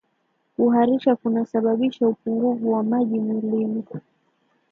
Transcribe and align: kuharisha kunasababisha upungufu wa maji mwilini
kuharisha 0.55 1.15
kunasababisha 1.15 2.07
upungufu 2.07 2.71
wa 2.71 2.83
maji 2.83 3.19
mwilini 3.19 3.83